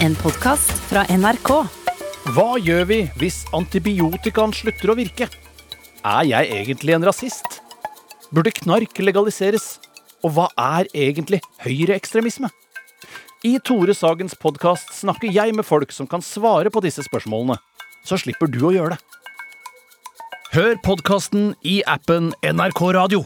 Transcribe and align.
En 0.00 0.14
podkast 0.20 0.72
fra 0.90 1.04
NRK. 1.08 1.50
Hva 2.36 2.46
gjør 2.60 2.84
vi 2.88 2.98
hvis 3.20 3.38
antibiotikaen 3.56 4.52
slutter 4.54 4.92
å 4.92 4.96
virke? 4.98 5.28
Er 6.04 6.26
jeg 6.28 6.50
egentlig 6.58 6.96
en 6.96 7.06
rasist? 7.06 7.60
Burde 8.34 8.52
knark 8.58 8.98
legaliseres? 9.00 9.78
Og 10.26 10.34
hva 10.36 10.48
er 10.58 10.90
egentlig 10.92 11.40
høyreekstremisme? 11.64 12.50
I 13.46 13.56
Tore 13.64 13.94
Sagens 13.96 14.36
podkast 14.40 14.92
snakker 14.98 15.32
jeg 15.32 15.54
med 15.56 15.66
folk 15.66 15.94
som 15.94 16.08
kan 16.10 16.24
svare 16.24 16.72
på 16.72 16.82
disse 16.84 17.04
spørsmålene. 17.06 17.56
Så 18.04 18.20
slipper 18.20 18.50
du 18.50 18.60
å 18.66 18.74
gjøre 18.74 18.96
det. 18.96 19.00
Hør 20.56 20.76
podkasten 20.84 21.54
i 21.64 21.80
appen 21.86 22.34
NRK 22.44 22.84
Radio. 22.98 23.24